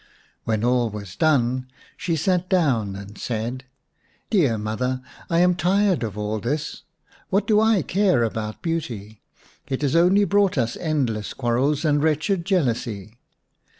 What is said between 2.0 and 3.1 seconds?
sat down